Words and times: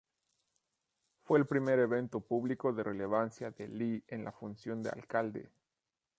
Fue 1.25 1.37
el 1.37 1.45
primer 1.45 1.77
evento 1.77 2.21
público 2.21 2.73
de 2.73 2.81
relevancia 2.83 3.51
de 3.51 3.67
Lee 3.67 4.03
en 4.07 4.23
la 4.23 4.31
función 4.31 4.81
de 4.81 4.89
alcalde. 4.89 5.51